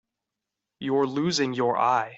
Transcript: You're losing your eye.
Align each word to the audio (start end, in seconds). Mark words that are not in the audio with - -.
You're 0.79 1.05
losing 1.05 1.53
your 1.53 1.77
eye. 1.77 2.09